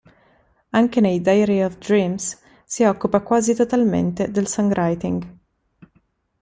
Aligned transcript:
Anche 0.71 0.99
nei 0.99 1.21
Diary 1.21 1.61
of 1.61 1.77
Dreams 1.77 2.41
si 2.65 2.83
occupa 2.85 3.21
quasi 3.21 3.53
totalmente 3.53 4.31
del 4.31 4.47
songwriting. 4.47 5.37